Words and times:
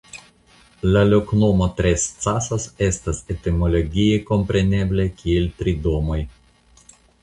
La 0.95 1.03
loknomo 1.09 1.67
"Trescasas" 1.81 2.67
estas 2.89 3.23
etimologie 3.37 4.19
komprenebla 4.33 5.11
kiel 5.23 5.51
Tri 5.63 5.81
Domoj. 5.89 6.23